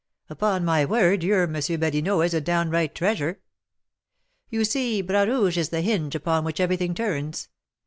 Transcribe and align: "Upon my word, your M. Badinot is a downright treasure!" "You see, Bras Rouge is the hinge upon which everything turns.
"Upon 0.31 0.65
my 0.65 0.83
word, 0.83 1.23
your 1.23 1.43
M. 1.43 1.53
Badinot 1.53 2.25
is 2.25 2.33
a 2.33 2.41
downright 2.41 2.95
treasure!" 2.95 3.39
"You 4.49 4.65
see, 4.65 5.03
Bras 5.03 5.27
Rouge 5.27 5.59
is 5.59 5.69
the 5.69 5.81
hinge 5.81 6.15
upon 6.15 6.43
which 6.43 6.59
everything 6.59 6.95
turns. 6.95 7.49